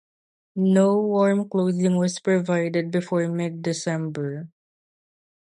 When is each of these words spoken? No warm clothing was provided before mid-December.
No 0.55 0.97
warm 0.97 1.47
clothing 1.47 1.95
was 1.95 2.19
provided 2.19 2.89
before 2.89 3.27
mid-December. 3.27 4.49